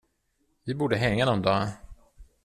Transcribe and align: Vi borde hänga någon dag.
Vi 0.65 0.75
borde 0.75 0.95
hänga 0.97 1.25
någon 1.25 1.41
dag. 1.41 1.67